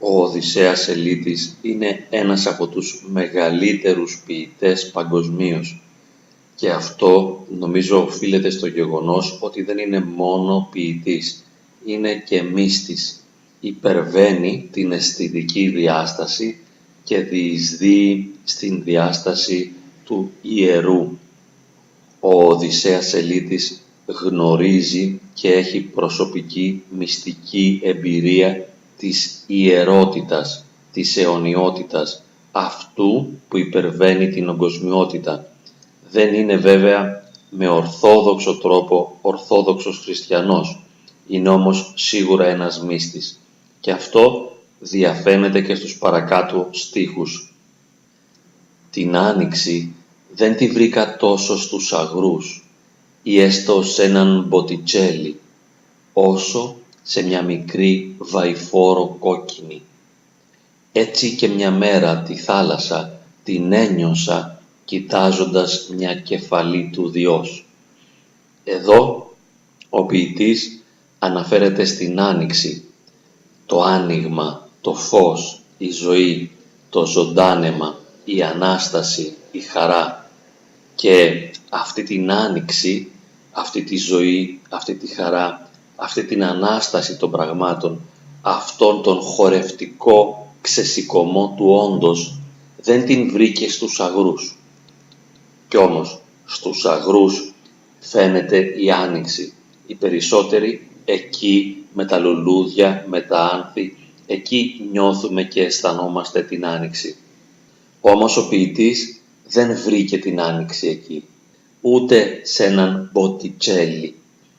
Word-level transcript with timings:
Ο 0.00 0.22
Οδυσσέας 0.22 0.88
Ελίτης 0.88 1.56
είναι 1.62 2.06
ένας 2.10 2.46
από 2.46 2.66
τους 2.66 3.04
μεγαλύτερους 3.08 4.22
ποιητές 4.26 4.90
παγκοσμίως 4.90 5.82
και 6.58 6.70
αυτό 6.70 7.44
νομίζω 7.58 8.02
οφείλεται 8.02 8.50
στο 8.50 8.66
γεγονός 8.66 9.38
ότι 9.40 9.62
δεν 9.62 9.78
είναι 9.78 10.00
μόνο 10.00 10.68
ποιητής, 10.72 11.44
είναι 11.86 12.14
και 12.14 12.42
μύστης. 12.42 13.22
Υπερβαίνει 13.60 14.68
την 14.72 14.92
αισθητική 14.92 15.68
διάσταση 15.68 16.58
και 17.04 17.18
διεισδύει 17.18 18.30
στην 18.44 18.82
διάσταση 18.82 19.72
του 20.04 20.30
ιερού. 20.42 21.18
Ο 22.20 22.44
Οδυσσέας 22.44 23.14
Ελίτης 23.14 23.80
γνωρίζει 24.06 25.20
και 25.34 25.52
έχει 25.52 25.80
προσωπική 25.80 26.82
μυστική 26.98 27.80
εμπειρία 27.84 28.68
της 28.98 29.44
ιερότητας, 29.46 30.64
της 30.92 31.16
αιωνιότητας, 31.16 32.22
αυτού 32.52 33.28
που 33.48 33.58
υπερβαίνει 33.58 34.28
την 34.28 34.48
ογκοσμιότητα. 34.48 35.46
Δεν 36.10 36.34
είναι 36.34 36.56
βέβαια 36.56 37.30
με 37.50 37.68
ορθόδοξο 37.68 38.58
τρόπο 38.58 39.18
ορθόδοξος 39.20 39.98
χριστιανός, 39.98 40.82
είναι 41.28 41.48
όμως 41.48 41.92
σίγουρα 41.96 42.46
ένας 42.46 42.82
μύστης 42.82 43.40
και 43.80 43.90
αυτό 43.90 44.52
διαφαίνεται 44.78 45.60
και 45.60 45.74
στους 45.74 45.98
παρακάτω 45.98 46.68
στίχους. 46.70 47.54
Την 48.90 49.16
Άνοιξη 49.16 49.94
δεν 50.34 50.56
τη 50.56 50.68
βρήκα 50.68 51.16
τόσο 51.16 51.58
στους 51.58 51.92
αγρούς 51.92 52.68
ή 53.22 53.40
έστω 53.40 53.82
σε 53.82 54.02
έναν 54.02 54.44
μποτιτσέλι, 54.48 55.40
όσο 56.12 56.76
σε 57.10 57.22
μια 57.22 57.42
μικρή 57.42 58.14
βαϊφόρο 58.18 59.16
κόκκινη. 59.18 59.82
Έτσι 60.92 61.36
και 61.36 61.48
μια 61.48 61.70
μέρα 61.70 62.22
τη 62.22 62.36
θάλασσα 62.36 63.20
την 63.44 63.72
ένιωσα 63.72 64.62
κοιτάζοντας 64.84 65.88
μια 65.96 66.14
κεφαλή 66.14 66.90
του 66.92 67.10
Διός. 67.10 67.66
Εδώ 68.64 69.32
ο 69.88 70.04
ποιητής 70.04 70.84
αναφέρεται 71.18 71.84
στην 71.84 72.20
Άνοιξη, 72.20 72.84
το 73.66 73.82
άνοιγμα, 73.82 74.68
το 74.80 74.94
φως, 74.94 75.60
η 75.78 75.90
ζωή, 75.90 76.50
το 76.90 77.06
ζωντάνεμα, 77.06 77.98
η 78.24 78.42
Ανάσταση, 78.42 79.36
η 79.50 79.60
χαρά 79.60 80.30
και 80.94 81.48
αυτή 81.68 82.02
την 82.02 82.30
Άνοιξη, 82.30 83.10
αυτή 83.52 83.82
τη 83.82 83.96
ζωή, 83.96 84.60
αυτή 84.68 84.94
τη 84.94 85.06
χαρά 85.06 85.67
αυτή 86.00 86.24
την 86.24 86.44
Ανάσταση 86.44 87.16
των 87.16 87.30
πραγμάτων, 87.30 88.00
αυτόν 88.42 89.02
τον 89.02 89.20
χορευτικό 89.20 90.46
ξεσηκωμό 90.60 91.54
του 91.56 91.66
όντος, 91.70 92.40
δεν 92.82 93.04
την 93.04 93.30
βρήκε 93.32 93.70
στους 93.70 94.00
αγρούς. 94.00 94.58
Κι 95.68 95.76
όμως, 95.76 96.20
στους 96.44 96.84
αγρούς 96.84 97.54
φαίνεται 98.00 98.58
η 98.58 98.90
Άνοιξη. 98.90 99.52
Οι 99.86 99.94
περισσότεροι 99.94 100.88
εκεί 101.04 101.84
με 101.92 102.04
τα 102.04 102.18
λουλούδια, 102.18 103.04
με 103.08 103.20
τα 103.20 103.38
άνθη, 103.38 103.96
εκεί 104.26 104.88
νιώθουμε 104.90 105.42
και 105.42 105.62
αισθανόμαστε 105.62 106.42
την 106.42 106.66
Άνοιξη. 106.66 107.16
Όμως 108.00 108.36
ο 108.36 108.48
ποιητής 108.48 109.20
δεν 109.48 109.76
βρήκε 109.84 110.18
την 110.18 110.40
Άνοιξη 110.40 110.88
εκεί, 110.88 111.24
ούτε 111.80 112.40
σε 112.42 112.64
έναν 112.64 113.10
μποτιτσέλι. 113.12 114.14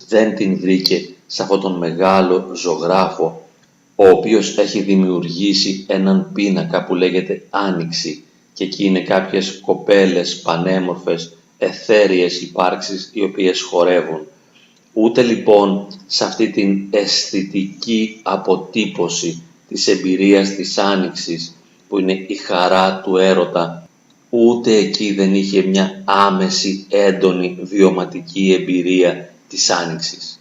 Δεν 0.09 0.35
την 0.35 0.59
βρήκε 0.59 1.09
σε 1.27 1.41
αυτόν 1.41 1.59
τον 1.59 1.77
μεγάλο 1.77 2.51
ζωγράφο 2.55 3.47
ο 3.95 4.07
οποίος 4.07 4.57
έχει 4.57 4.81
δημιουργήσει 4.81 5.85
έναν 5.87 6.29
πίνακα 6.33 6.83
που 6.83 6.95
λέγεται 6.95 7.43
Άνοιξη 7.49 8.23
και 8.53 8.63
εκεί 8.63 8.85
είναι 8.85 9.01
κάποιες 9.01 9.59
κοπέλες 9.65 10.41
πανέμορφες, 10.41 11.37
εθέριες 11.57 12.41
υπάρξεις 12.41 13.09
οι 13.13 13.21
οποίες 13.23 13.61
χορεύουν. 13.61 14.21
Ούτε 14.93 15.21
λοιπόν 15.21 15.87
σε 16.07 16.23
αυτή 16.23 16.49
την 16.49 16.87
αισθητική 16.89 18.19
αποτύπωση 18.23 19.41
της 19.67 19.87
εμπειρίας 19.87 20.55
της 20.55 20.77
Άνοιξης 20.77 21.55
που 21.87 21.99
είναι 21.99 22.13
η 22.27 22.35
χαρά 22.35 23.01
του 23.03 23.17
έρωτα 23.17 23.89
ούτε 24.29 24.75
εκεί 24.75 25.13
δεν 25.13 25.33
είχε 25.33 25.61
μια 25.61 26.01
άμεση 26.05 26.85
έντονη 26.89 27.57
βιωματική 27.61 28.55
εμπειρία 28.59 29.33
της 29.49 29.69
Άνοιξης. 29.69 30.39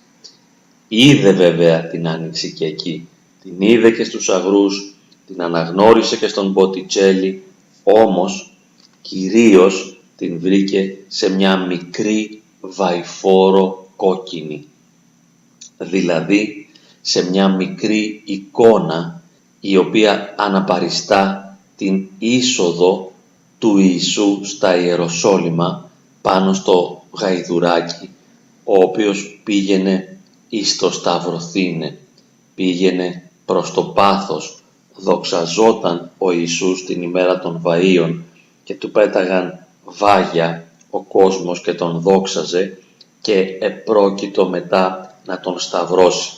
Είδε 0.88 1.32
βέβαια 1.32 1.88
την 1.88 2.08
άνοιξη 2.08 2.52
και 2.52 2.64
εκεί. 2.64 3.08
Την 3.42 3.54
είδε 3.58 3.90
και 3.90 4.04
στους 4.04 4.28
αγρούς, 4.28 4.94
την 5.26 5.42
αναγνώρισε 5.42 6.16
και 6.16 6.28
στον 6.28 6.50
Μποτιτσέλη, 6.50 7.42
όμως 7.82 8.58
κυρίως 9.02 10.00
την 10.16 10.40
βρήκε 10.40 10.96
σε 11.08 11.30
μια 11.30 11.56
μικρή 11.56 12.42
βαϊφόρο 12.60 13.90
κόκκινη. 13.96 14.66
Δηλαδή 15.78 16.68
σε 17.00 17.30
μια 17.30 17.48
μικρή 17.48 18.22
εικόνα 18.24 19.22
η 19.60 19.76
οποία 19.76 20.34
αναπαριστά 20.38 21.56
την 21.76 22.06
είσοδο 22.18 23.12
του 23.58 23.78
Ιησού 23.78 24.40
στα 24.44 24.76
Ιεροσόλυμα 24.76 25.90
πάνω 26.22 26.52
στο 26.52 27.02
γαϊδουράκι 27.10 28.10
ο 28.70 28.82
οποίος 28.82 29.40
πήγαινε 29.44 30.18
εις 30.48 30.76
το 30.76 30.90
Σταυροθήνε, 30.90 31.98
πήγαινε 32.54 33.30
προς 33.44 33.72
το 33.72 33.82
πάθος, 33.82 34.62
δοξαζόταν 34.96 36.10
ο 36.18 36.30
Ιησούς 36.30 36.84
την 36.84 37.02
ημέρα 37.02 37.38
των 37.38 37.62
Βαΐων 37.64 38.14
και 38.64 38.74
του 38.74 38.90
πέταγαν 38.90 39.66
βάγια 39.84 40.66
ο 40.90 41.02
κόσμος 41.02 41.60
και 41.60 41.74
τον 41.74 42.00
δόξαζε 42.00 42.78
και 43.20 43.56
επρόκειτο 43.60 44.48
μετά 44.48 45.16
να 45.24 45.40
τον 45.40 45.58
σταυρώσει. 45.58 46.32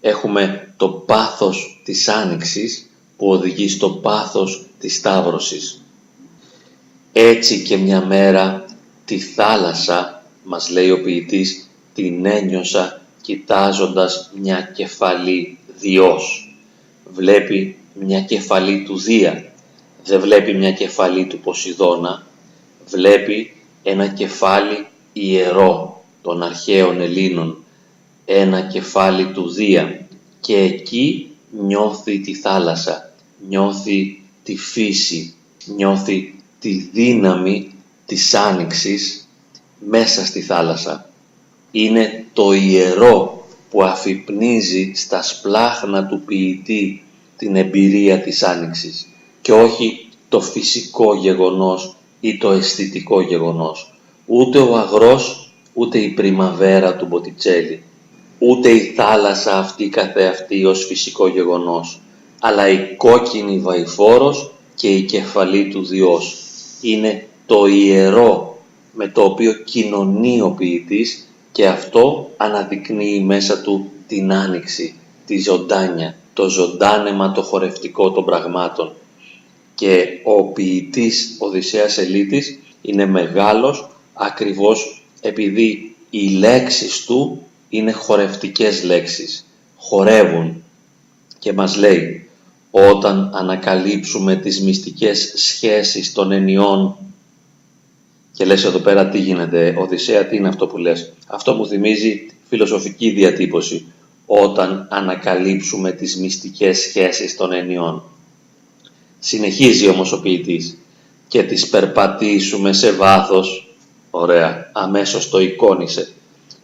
Έχουμε 0.00 0.72
το 0.76 0.88
πάθος 0.88 1.80
της 1.84 2.08
Άνοιξης 2.08 2.90
που 3.16 3.28
οδηγεί 3.30 3.68
στο 3.68 3.90
πάθος 3.90 4.66
της 4.78 4.96
Σταύρωσης. 4.96 5.82
Έτσι 7.12 7.62
και 7.62 7.76
μια 7.76 8.04
μέρα 8.04 8.64
τη 9.04 9.18
θάλασσα, 9.18 10.22
μας 10.44 10.70
λέει 10.70 10.90
ο 10.90 11.02
ποιητής, 11.02 11.63
την 11.94 12.26
ένιωσα 12.26 13.00
κοιτάζοντας 13.20 14.30
μια 14.34 14.70
κεφαλή 14.74 15.58
Διός. 15.78 16.56
Βλέπει 17.14 17.76
μια 17.94 18.20
κεφαλή 18.20 18.82
του 18.82 18.98
Δία, 18.98 19.52
δεν 20.04 20.20
βλέπει 20.20 20.54
μια 20.54 20.72
κεφαλή 20.72 21.26
του 21.26 21.38
Ποσειδώνα, 21.38 22.26
βλέπει 22.88 23.56
ένα 23.82 24.06
κεφάλι 24.06 24.86
ιερό 25.12 26.04
των 26.22 26.42
αρχαίων 26.42 27.00
Ελλήνων, 27.00 27.64
ένα 28.24 28.60
κεφάλι 28.60 29.26
του 29.26 29.50
Δία. 29.50 30.06
Και 30.40 30.56
εκεί 30.56 31.30
νιώθει 31.50 32.20
τη 32.20 32.34
θάλασσα, 32.34 33.12
νιώθει 33.48 34.22
τη 34.42 34.56
φύση, 34.56 35.34
νιώθει 35.64 36.34
τη 36.60 36.72
δύναμη 36.72 37.72
της 38.06 38.34
άνοιξης 38.34 39.28
μέσα 39.78 40.24
στη 40.26 40.40
θάλασσα 40.40 41.08
είναι 41.76 42.24
το 42.32 42.52
ιερό 42.52 43.46
που 43.70 43.82
αφυπνίζει 43.82 44.92
στα 44.94 45.22
σπλάχνα 45.22 46.06
του 46.06 46.20
ποιητή 46.20 47.04
την 47.36 47.56
εμπειρία 47.56 48.20
της 48.20 48.42
Άνοιξης 48.42 49.08
και 49.40 49.52
όχι 49.52 50.08
το 50.28 50.40
φυσικό 50.40 51.14
γεγονός 51.14 51.96
ή 52.20 52.38
το 52.38 52.50
αισθητικό 52.50 53.20
γεγονός. 53.20 53.94
Ούτε 54.26 54.58
ο 54.58 54.76
αγρός, 54.76 55.52
ούτε 55.72 55.98
η 55.98 56.08
πριμαβέρα 56.08 56.96
του 56.96 57.06
Μποτιτσέλη, 57.06 57.82
ούτε 58.38 58.70
η 58.70 58.80
θάλασσα 58.80 59.58
αυτή 59.58 59.88
καθεαυτή 59.88 60.64
ως 60.64 60.84
φυσικό 60.84 61.26
γεγονός, 61.26 62.00
αλλά 62.40 62.68
η 62.68 62.96
κόκκινη 62.96 63.58
βαϊφόρος 63.58 64.52
και 64.74 64.88
η 64.88 65.02
κεφαλή 65.02 65.68
του 65.68 65.84
Διός. 65.84 66.36
Είναι 66.80 67.26
το 67.46 67.66
ιερό 67.66 68.58
με 68.92 69.08
το 69.08 69.22
οποίο 69.22 69.52
κοινωνεί 69.52 70.40
ο 70.40 70.50
ποιητής 70.50 71.28
και 71.54 71.66
αυτό 71.66 72.30
αναδεικνύει 72.36 73.20
μέσα 73.20 73.60
του 73.60 73.90
την 74.06 74.32
άνοιξη, 74.32 74.94
τη 75.26 75.38
ζωντάνια, 75.38 76.16
το 76.32 76.48
ζωντάνεμα 76.48 77.32
το 77.32 77.42
χορευτικό 77.42 78.10
των 78.10 78.24
πραγμάτων. 78.24 78.92
Και 79.74 80.06
ο 80.24 80.44
ποιητής 80.44 81.36
Οδυσσέας 81.38 81.98
Ελίτης 81.98 82.58
είναι 82.82 83.06
μεγάλος 83.06 83.88
ακριβώς 84.14 85.02
επειδή 85.20 85.96
οι 86.10 86.28
λέξεις 86.28 87.04
του 87.04 87.42
είναι 87.68 87.92
χορευτικές 87.92 88.82
λέξεις, 88.84 89.46
χορεύουν 89.76 90.62
και 91.38 91.52
μας 91.52 91.76
λέει 91.76 92.28
όταν 92.70 93.30
ανακαλύψουμε 93.34 94.36
τις 94.36 94.60
μυστικές 94.60 95.32
σχέσεις 95.36 96.12
των 96.12 96.32
ενιών 96.32 96.96
και 98.36 98.44
λες 98.44 98.64
εδώ 98.64 98.78
πέρα 98.78 99.08
τι 99.08 99.18
γίνεται, 99.18 99.74
Οδυσσέα, 99.78 100.26
τι 100.26 100.36
είναι 100.36 100.48
αυτό 100.48 100.66
που 100.66 100.78
λες. 100.78 101.12
Αυτό 101.26 101.54
μου 101.54 101.66
θυμίζει 101.66 102.26
φιλοσοφική 102.48 103.10
διατύπωση. 103.10 103.86
όταν 104.26 104.88
ανακαλύψουμε 104.90 105.92
τις 105.92 106.16
μυστικές 106.16 106.78
σχέσεις 106.78 107.36
των 107.36 107.52
ενιών. 107.52 108.02
Συνεχίζει 109.18 109.88
όμως 109.88 110.12
ο 110.12 110.20
ποιητής 110.20 110.78
και 111.28 111.42
τις 111.42 111.68
περπατήσουμε 111.68 112.72
σε 112.72 112.92
βάθος. 112.92 113.76
Ωραία, 114.10 114.70
αμέσως 114.72 115.28
το 115.30 115.40
εικόνισε. 115.40 116.12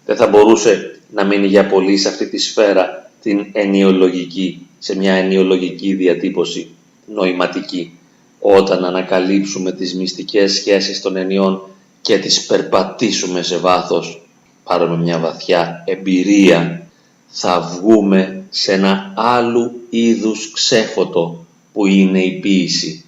Δεν 0.06 0.16
θα 0.16 0.26
μπορούσε 0.26 1.00
να 1.12 1.24
μείνει 1.24 1.46
για 1.46 1.66
πολύ 1.66 1.96
σε 1.96 2.08
αυτή 2.08 2.28
τη 2.28 2.38
σφαίρα 2.38 3.10
την 3.22 3.46
ενιολογική, 3.52 4.66
σε 4.78 4.96
μια 4.96 5.12
ενιολογική 5.14 5.94
διατύπωση, 5.94 6.68
νοηματική. 7.14 7.98
Όταν 8.40 8.84
ανακαλύψουμε 8.84 9.72
τις 9.72 9.94
μυστικές 9.94 10.52
σχέσεις 10.52 11.00
των 11.00 11.16
ενιών 11.16 11.62
και 12.00 12.18
τις 12.18 12.46
περπατήσουμε 12.46 13.42
σε 13.42 13.56
βάθος, 13.56 14.26
πάρουμε 14.64 14.96
μια 14.96 15.18
βαθιά 15.18 15.84
εμπειρία, 15.86 16.86
θα 17.28 17.60
βγούμε 17.60 18.42
σε 18.50 18.72
ένα 18.72 19.12
άλλου 19.16 19.80
είδους 19.90 20.52
ξέφωτο 20.52 21.46
που 21.72 21.86
είναι 21.86 22.22
η 22.22 22.32
ποίηση. 22.32 23.04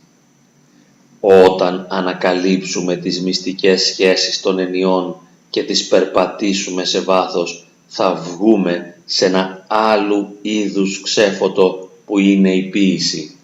Όταν 1.20 1.86
ανακαλύψουμε 1.90 2.96
τις 2.96 3.22
μυστικές 3.22 3.82
σχέσεις 3.82 4.40
των 4.40 4.58
ενιών 4.58 5.16
και 5.50 5.62
τις 5.62 5.88
περπατήσουμε 5.88 6.84
σε 6.84 7.00
βάθος, 7.00 7.66
θα 7.86 8.14
βγούμε 8.14 8.96
σε 9.04 9.26
ένα 9.26 9.64
άλλου 9.68 10.38
είδους 10.42 11.00
ξέφωτο 11.00 11.90
που 12.06 12.18
είναι 12.18 12.54
η 12.54 12.62
ποίηση. 12.62 13.36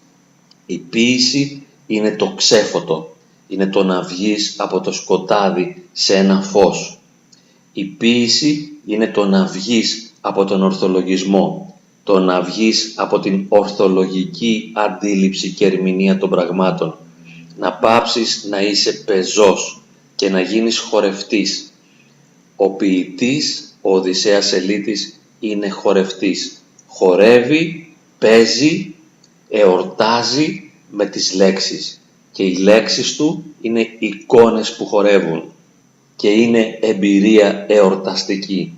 Η 0.65 0.77
ποίηση 0.77 1.58
είναι 1.91 2.15
το 2.15 2.33
ξέφωτο, 2.35 3.15
είναι 3.47 3.67
το 3.67 3.83
να 3.83 4.01
βγεις 4.01 4.55
από 4.57 4.79
το 4.81 4.91
σκοτάδι 4.91 5.83
σε 5.91 6.15
ένα 6.15 6.41
φως. 6.41 6.99
Η 7.73 7.85
ποίηση 7.85 8.71
είναι 8.85 9.07
το 9.07 9.25
να 9.25 9.45
βγεις 9.45 10.13
από 10.21 10.45
τον 10.45 10.63
ορθολογισμό, 10.63 11.75
το 12.03 12.19
να 12.19 12.41
βγεις 12.41 12.93
από 12.95 13.19
την 13.19 13.45
ορθολογική 13.49 14.71
αντίληψη 14.73 15.49
και 15.51 15.65
ερμηνεία 15.65 16.17
των 16.17 16.29
πραγμάτων, 16.29 16.97
να 17.57 17.73
πάψεις 17.73 18.45
να 18.49 18.61
είσαι 18.61 18.91
πεζός 18.91 19.81
και 20.15 20.29
να 20.29 20.41
γίνεις 20.41 20.77
χορευτής. 20.77 21.73
Ο 22.55 22.69
ποιητής, 22.69 23.77
ο 23.81 23.95
Οδυσσέας 23.95 24.53
Ελίτης, 24.53 25.19
είναι 25.39 25.69
χορευτής. 25.69 26.63
Χορεύει, 26.87 27.93
παίζει, 28.19 28.93
εορτάζει 29.49 30.68
με 30.89 31.05
τις 31.05 31.33
λέξεις 31.33 32.01
και 32.31 32.43
οι 32.43 32.57
λέξεις 32.57 33.15
του 33.15 33.43
είναι 33.61 33.87
εικόνες 33.99 34.75
που 34.75 34.85
χορεύουν 34.85 35.43
και 36.15 36.29
είναι 36.29 36.77
εμπειρία 36.81 37.65
εορταστική. 37.67 38.73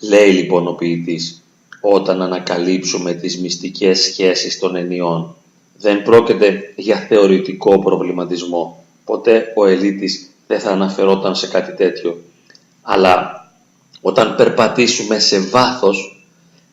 Λέει 0.00 0.30
λοιπόν 0.30 0.66
ο 0.66 0.72
ποιητής, 0.72 1.42
όταν 1.80 2.22
ανακαλύψουμε 2.22 3.12
τις 3.12 3.38
μυστικές 3.38 4.00
σχέσεις 4.00 4.58
των 4.58 4.76
ενιών, 4.76 5.36
δεν 5.78 6.02
πρόκειται 6.02 6.72
για 6.76 6.96
θεωρητικό 6.96 7.78
προβληματισμό. 7.78 8.84
Ποτέ 9.04 9.52
ο 9.56 9.66
ελίτης 9.66 10.30
δεν 10.46 10.60
θα 10.60 10.70
αναφερόταν 10.70 11.34
σε 11.34 11.46
κάτι 11.46 11.74
τέτοιο. 11.74 12.22
Αλλά 12.82 13.46
όταν 14.00 14.34
περπατήσουμε 14.36 15.18
σε 15.18 15.40
βάθος 15.40 16.26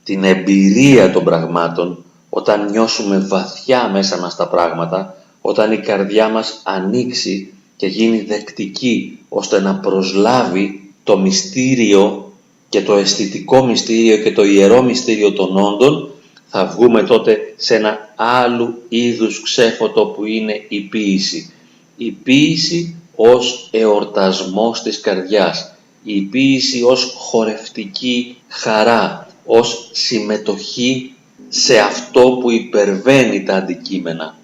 την 0.04 0.24
εμπειρία 0.24 1.12
των 1.12 1.24
πραγμάτων, 1.24 2.06
όταν 2.36 2.70
νιώσουμε 2.70 3.18
βαθιά 3.18 3.90
μέσα 3.90 4.18
μας 4.18 4.36
τα 4.36 4.48
πράγματα, 4.48 5.16
όταν 5.42 5.72
η 5.72 5.78
καρδιά 5.78 6.30
μας 6.30 6.62
ανοίξει 6.64 7.54
και 7.76 7.88
γίνει 7.88 8.22
δεκτική 8.22 9.20
ώστε 9.30 9.60
να 9.62 9.76
προσλάβει 9.76 10.94
το 11.04 11.18
μυστήριο 11.18 12.32
και 12.70 12.82
το 12.82 12.94
αισθητικό 12.94 13.66
μυστήριο 13.66 14.18
και 14.18 14.32
το 14.32 14.44
ιερό 14.44 14.82
μυστήριο 14.82 15.34
των 15.34 15.58
όντων, 15.58 16.12
θα 16.48 16.66
βγούμε 16.66 17.04
τότε 17.04 17.54
σε 17.56 17.76
ένα 17.76 18.14
άλλου 18.16 18.82
είδους 18.90 19.42
ξέφωτο 19.42 20.06
που 20.06 20.26
είναι 20.26 20.66
η 20.68 20.80
ποίηση. 20.82 21.54
Η 21.98 22.12
ποίηση 22.12 22.96
ως 23.16 23.68
εορτασμός 23.72 24.82
της 24.82 25.00
καρδιάς, 25.00 25.76
η 26.04 26.22
ποίηση 26.22 26.84
ως 26.84 27.14
χορευτική 27.18 28.38
χαρά, 28.48 29.28
ως 29.46 29.90
συμμετοχή 29.92 31.14
σε 31.56 31.80
αυτό 31.80 32.38
που 32.42 32.52
υπερβαίνει 32.52 33.44
τα 33.44 33.56
αντικείμενα. 33.56 34.36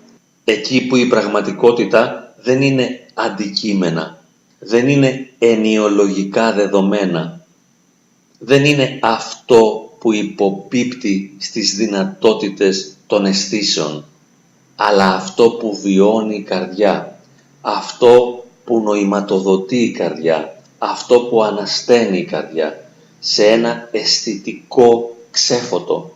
Εκεί 0.44 0.88
που 0.88 0.96
η 0.96 1.06
πραγματικότητα 1.08 2.34
δεν 2.42 2.62
είναι 2.62 3.06
αντικείμενα, 3.14 4.24
δεν 4.60 4.88
είναι 4.88 5.30
ενιολογικά 5.40 6.54
δεδομένα, 6.54 7.46
δεν 8.40 8.66
είναι 8.66 9.00
αυτό 9.02 9.92
που 10.00 10.14
υποπίπτει 10.14 11.36
στις 11.40 11.76
δυνατότητες 11.76 12.94
των 13.08 13.26
αισθήσεων, 13.26 14.06
αλλά 14.76 15.16
αυτό 15.16 15.50
που 15.50 15.80
βιώνει 15.82 16.36
η 16.36 16.44
καρδιά, 16.44 17.20
αυτό 17.62 18.46
που 18.66 18.80
νοηματοδοτεί 18.80 19.78
η 19.78 19.92
καρδιά, 19.92 20.62
αυτό 20.78 21.20
που 21.20 21.44
ανασταίνει 21.44 22.18
η 22.18 22.26
καρδιά, 22.26 22.84
σε 23.20 23.46
ένα 23.46 23.90
αισθητικό 23.92 25.18
ξέφωτο. 25.32 26.14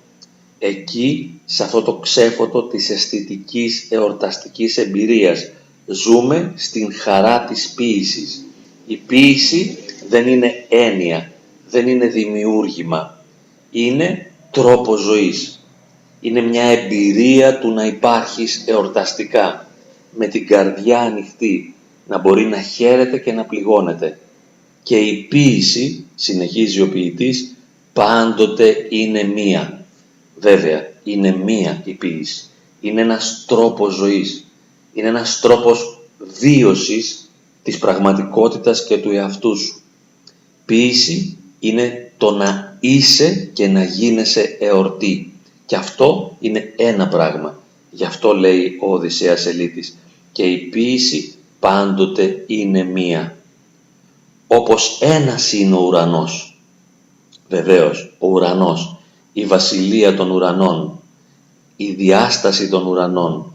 Εκεί, 0.65 1.39
σε 1.45 1.63
αυτό 1.63 1.81
το 1.81 1.93
ξέφωτο 1.93 2.63
της 2.63 2.89
αισθητικής 2.89 3.87
εορταστικής 3.89 4.77
εμπειρίας, 4.77 5.51
ζούμε 5.85 6.53
στην 6.55 6.93
χαρά 6.93 7.43
της 7.43 7.69
ποίησης. 7.69 8.45
Η 8.87 8.95
ποίηση 8.95 9.77
δεν 10.09 10.27
είναι 10.27 10.65
έννοια, 10.69 11.31
δεν 11.69 11.87
είναι 11.87 12.05
δημιούργημα, 12.05 13.23
είναι 13.71 14.31
τρόπο 14.51 14.95
ζωής. 14.95 15.65
Είναι 16.21 16.41
μια 16.41 16.63
εμπειρία 16.63 17.59
του 17.59 17.71
να 17.71 17.85
υπάρχεις 17.85 18.63
εορταστικά, 18.65 19.67
με 20.11 20.27
την 20.27 20.47
καρδιά 20.47 20.99
ανοιχτή, 20.99 21.75
να 22.07 22.17
μπορεί 22.17 22.45
να 22.45 22.61
χαίρεται 22.61 23.17
και 23.17 23.31
να 23.31 23.45
πληγώνεται. 23.45 24.19
Και 24.83 24.97
η 24.97 25.13
ποίηση, 25.23 26.05
συνεχίζει 26.15 26.81
ο 26.81 26.89
ποιητής, 26.89 27.55
πάντοτε 27.93 28.87
είναι 28.89 29.23
μία. 29.23 29.82
Βέβαια, 30.35 30.91
είναι 31.03 31.35
μία 31.35 31.81
η 31.85 31.93
ποίηση. 31.93 32.45
Είναι 32.81 33.01
ένας 33.01 33.43
τρόπος 33.47 33.93
ζωής. 33.93 34.45
Είναι 34.93 35.07
ένας 35.07 35.39
τρόπος 35.39 35.99
βίωσης 36.39 37.31
της 37.63 37.77
πραγματικότητας 37.77 38.85
και 38.85 38.97
του 38.97 39.11
εαυτού 39.11 39.57
σου. 39.57 39.81
Ποίηση 40.65 41.37
είναι 41.59 42.11
το 42.17 42.31
να 42.31 42.77
είσαι 42.79 43.49
και 43.53 43.67
να 43.67 43.83
γίνεσαι 43.83 44.57
εορτή. 44.59 45.33
Και 45.65 45.75
αυτό 45.75 46.37
είναι 46.39 46.73
ένα 46.77 47.07
πράγμα. 47.07 47.61
Γι' 47.91 48.05
αυτό 48.05 48.33
λέει 48.33 48.77
ο 48.81 48.93
Οδυσσέας 48.93 49.45
Ελίτης. 49.45 49.97
Και 50.31 50.43
η 50.43 50.57
ποίηση 50.57 51.33
πάντοτε 51.59 52.43
είναι 52.47 52.83
μία. 52.83 53.37
Όπως 54.47 54.99
ένας 55.01 55.53
είναι 55.53 55.75
ο 55.75 55.79
ουρανός. 55.79 56.57
Βεβαίως, 57.49 58.15
ο 58.19 58.27
ουρανός, 58.27 58.97
η 59.33 59.45
βασιλεία 59.45 60.15
των 60.15 60.31
ουρανών, 60.31 60.99
η 61.75 61.91
διάσταση 61.91 62.69
των 62.69 62.87
ουρανών. 62.87 63.53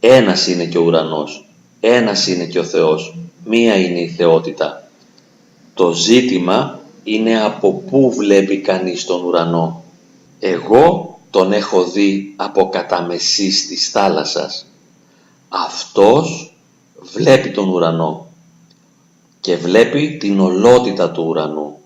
Ένας 0.00 0.46
είναι 0.46 0.64
και 0.64 0.78
ο 0.78 0.82
ουρανός, 0.82 1.44
ένας 1.80 2.26
είναι 2.26 2.44
και 2.44 2.58
ο 2.58 2.64
Θεός, 2.64 3.14
μία 3.44 3.76
είναι 3.76 4.00
η 4.00 4.08
θεότητα. 4.08 4.88
Το 5.74 5.92
ζήτημα 5.92 6.80
είναι 7.04 7.42
από 7.42 7.72
πού 7.72 8.12
βλέπει 8.16 8.58
κανείς 8.58 9.04
τον 9.04 9.24
ουρανό. 9.24 9.84
Εγώ 10.38 11.18
τον 11.30 11.52
έχω 11.52 11.84
δει 11.84 12.32
από 12.36 12.68
καταμεσής 12.68 13.66
της 13.66 13.90
θάλασσας. 13.90 14.66
Αυτός 15.48 16.54
βλέπει 17.12 17.50
τον 17.50 17.68
ουρανό 17.68 18.26
και 19.40 19.56
βλέπει 19.56 20.16
την 20.20 20.40
ολότητα 20.40 21.10
του 21.10 21.24
ουρανού 21.28 21.78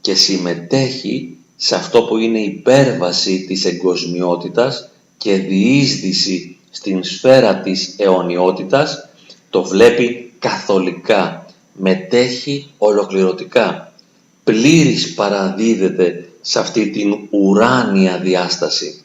και 0.00 0.14
συμμετέχει 0.14 1.36
σε 1.64 1.74
αυτό 1.74 2.02
που 2.02 2.16
είναι 2.16 2.38
υπέρβαση 2.38 3.44
της 3.44 3.64
εγκοσμιότητας 3.64 4.88
και 5.16 5.34
διείσδυση 5.34 6.56
στην 6.70 7.04
σφαίρα 7.04 7.56
της 7.56 7.94
αιωνιότητας, 7.98 9.08
το 9.50 9.62
βλέπει 9.62 10.32
καθολικά, 10.38 11.46
μετέχει 11.72 12.70
ολοκληρωτικά. 12.78 13.92
Πλήρης 14.44 15.14
παραδίδεται 15.14 16.28
σε 16.40 16.58
αυτή 16.58 16.90
την 16.90 17.14
ουράνια 17.30 18.18
διάσταση, 18.18 19.02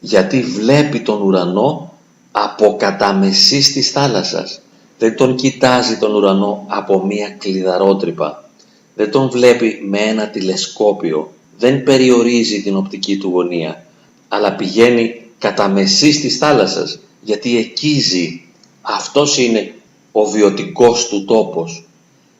γιατί 0.00 0.42
βλέπει 0.42 1.00
τον 1.00 1.22
ουρανό 1.22 1.92
από 2.32 2.76
καταμεσής 2.76 3.72
της 3.72 3.90
θάλασσας. 3.90 4.60
Δεν 4.98 5.16
τον 5.16 5.36
κοιτάζει 5.36 5.96
τον 5.96 6.14
ουρανό 6.14 6.64
από 6.68 7.04
μία 7.04 7.28
κλειδαρότρυπα. 7.38 8.50
Δεν 8.94 9.10
τον 9.10 9.30
βλέπει 9.30 9.80
με 9.88 9.98
ένα 9.98 10.28
τηλεσκόπιο. 10.28 11.32
Δεν 11.62 11.82
περιορίζει 11.82 12.62
την 12.62 12.76
οπτική 12.76 13.16
του 13.16 13.28
γωνία. 13.28 13.86
Αλλά 14.28 14.54
πηγαίνει 14.54 15.26
καταμεσής 15.38 16.20
της 16.20 16.38
θάλασσας 16.38 16.98
γιατί 17.20 17.56
εκεί 17.56 17.98
ζει. 18.00 18.40
Αυτός 18.82 19.38
είναι 19.38 19.74
ο 20.12 20.24
βιωτικός 20.24 21.08
του 21.08 21.24
τόπος. 21.24 21.84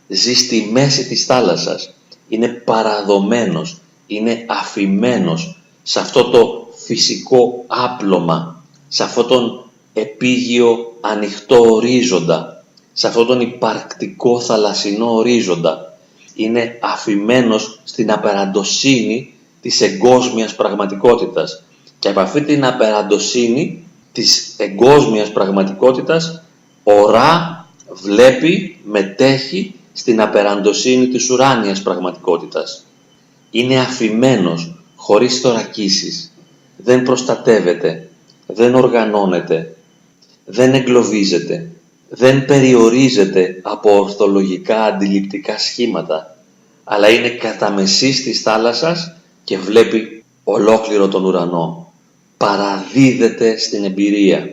Ζει 0.09 0.35
στη 0.35 0.69
μέση 0.73 1.05
της 1.07 1.25
θάλασσας. 1.25 1.95
Είναι 2.29 2.49
παραδομένος. 2.49 3.81
είναι 4.07 4.45
αφημένος 4.49 5.57
σε 5.83 6.01
αυτό 6.01 6.25
το 6.25 6.69
φυσικό 6.85 7.65
άπλωμα, 7.67 8.65
σε 8.89 9.03
αυτόν 9.03 9.27
τον 9.27 9.71
επίγειο 9.93 10.97
ανοιχτό 11.01 11.61
ορίζοντα, 11.61 12.65
σε 12.93 13.07
αυτόν 13.07 13.27
τον 13.27 13.41
υπαρκτικό 13.41 14.41
θαλασσινό 14.41 15.15
ορίζοντα. 15.15 15.92
Είναι 16.35 16.79
αφημένος 16.83 17.81
στην 17.85 18.11
απεραντοσύνη 18.11 19.35
της 19.61 19.81
εγκόσμιας 19.81 20.55
πραγματικότητας. 20.55 21.63
Και 21.99 22.09
από 22.09 22.21
αυτή 22.21 22.41
την 22.41 22.65
απεραντοσύνη 22.65 23.85
της 24.13 24.55
εγκόσμιας 24.57 25.33
πραγματικότητας 25.33 26.43
ορά, 26.83 27.67
βλέπει, 27.89 28.81
μετέχει 28.85 29.75
στην 29.93 30.21
απεραντοσύνη 30.21 31.09
της 31.09 31.31
ουράνιας 31.31 31.83
πραγματικότητας. 31.83 32.87
Είναι 33.51 33.79
αφημένος, 33.79 34.83
χωρίς 34.97 35.41
θωρακίσεις. 35.41 36.33
Δεν 36.77 37.03
προστατεύεται, 37.03 38.09
δεν 38.47 38.75
οργανώνεται, 38.75 39.77
δεν 40.45 40.75
εγκλωβίζεται, 40.75 41.71
δεν 42.15 42.45
περιορίζεται 42.45 43.61
από 43.63 43.99
ορθολογικά 43.99 44.85
αντιληπτικά 44.85 45.59
σχήματα, 45.59 46.37
αλλά 46.85 47.09
είναι 47.09 47.29
κατά 47.29 47.71
μεσής 47.71 48.23
της 48.23 48.43
θάλασσας 48.43 49.17
και 49.45 49.59
βλέπει 49.59 50.25
ολόκληρο 50.45 51.09
τον 51.09 51.25
ουρανό. 51.25 51.93
Παραδίδεται 52.37 53.59
στην 53.59 53.85
εμπειρία 53.85 54.51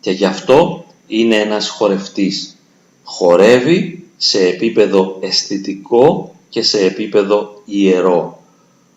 και 0.00 0.10
γι' 0.10 0.24
αυτό 0.24 0.84
είναι 1.06 1.36
ένας 1.36 1.68
χορευτής. 1.68 2.56
Χορεύει 3.04 4.04
σε 4.16 4.46
επίπεδο 4.46 5.16
αισθητικό 5.20 6.34
και 6.48 6.62
σε 6.62 6.80
επίπεδο 6.84 7.62
ιερό. 7.64 8.42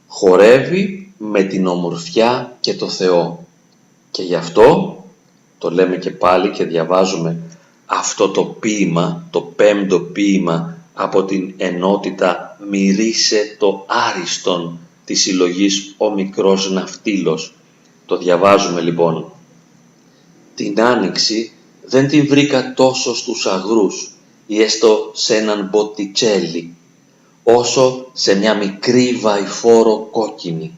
Χορεύει 0.08 1.14
με 1.18 1.44
την 1.44 1.68
ομορφιά 1.68 2.58
και 2.60 2.74
το 2.74 2.90
Θεό. 2.90 3.46
Και 4.12 4.24
γι' 4.24 4.36
αυτό 4.36 4.98
το 5.58 5.70
λέμε 5.70 5.98
και 5.98 6.10
πάλι 6.12 6.50
και 6.50 6.64
διαβάζουμε 6.64 7.38
αυτό 7.92 8.30
το 8.30 8.44
ποίημα, 8.44 9.28
το 9.30 9.42
πέμπτο 9.42 10.00
ποίημα 10.00 10.78
από 10.94 11.24
την 11.24 11.54
ενότητα 11.58 12.58
«Μυρίσε 12.70 13.56
το 13.60 13.86
άριστον» 13.88 14.80
της 15.06 15.22
συλλογής 15.22 15.96
«Ο 15.98 16.12
μικρός 16.12 16.72
ναυτίλος». 16.72 17.54
Το 18.06 18.18
διαβάζουμε 18.18 18.82
λοιπόν. 18.82 19.32
Την 20.56 20.82
Άνοιξη 20.82 21.52
δεν 21.86 22.08
την 22.08 22.28
βρήκα 22.28 22.74
τόσο 22.74 23.16
στους 23.16 23.46
αγρούς 23.46 24.12
ή 24.48 24.62
έστω 24.62 25.12
σε 25.14 25.36
έναν 25.36 25.68
μποτιτσέλι, 25.72 26.76
όσο 27.44 28.10
σε 28.14 28.36
μια 28.36 28.56
μικρή 28.56 29.14
βαϊφόρο 29.14 30.08
κόκκινη. 30.12 30.78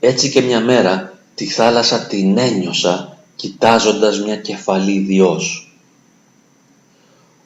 Έτσι 0.00 0.30
και 0.30 0.40
μια 0.40 0.60
μέρα 0.60 1.18
τη 1.34 1.46
θάλασσα 1.46 2.06
την 2.06 2.38
ένιωσα 2.38 3.18
κοιτάζοντας 3.36 4.20
μια 4.20 4.36
κεφαλή 4.36 4.98
διός. 4.98 5.64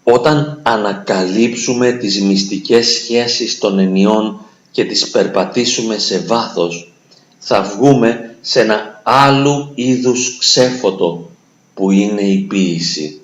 Όταν 0.04 0.60
ανακαλύψουμε 0.62 1.92
τις 1.92 2.22
μυστικές 2.22 2.86
σχέσεις 2.86 3.58
των 3.58 3.78
ενιών 3.78 4.40
και 4.70 4.84
τις 4.84 5.10
περπατήσουμε 5.10 5.98
σε 5.98 6.18
βάθος, 6.18 6.92
θα 7.38 7.62
βγούμε 7.62 8.36
σε 8.40 8.60
ένα 8.60 9.00
άλλου 9.02 9.72
είδους 9.74 10.38
ξέφωτο 10.38 11.30
που 11.74 11.90
είναι 11.90 12.20
η 12.20 12.38
ποίηση. 12.38 13.20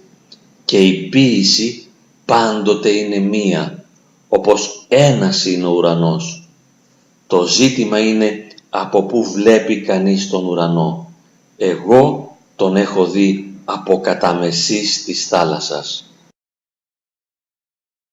Και 0.65 0.79
η 0.79 1.09
ποίηση 1.09 1.87
πάντοτε 2.25 2.89
είναι 2.89 3.19
μία, 3.19 3.85
όπως 4.29 4.85
ένας 4.89 5.45
είναι 5.47 5.67
ο 5.67 5.71
ουρανός. 5.71 6.49
Το 7.27 7.47
ζήτημα 7.47 7.99
είναι 7.99 8.47
από 8.71 9.03
πού 9.03 9.33
βλέπει 9.33 9.81
κανείς 9.81 10.29
τον 10.29 10.47
ουρανό. 10.47 11.13
Εγώ 11.57 12.37
τον 12.57 12.77
έχω 12.77 13.07
δει 13.07 13.55
από 13.65 14.01
κατά 14.01 14.35
μεσής 14.35 15.05
της 15.05 15.27
θάλασσας. 15.27 16.10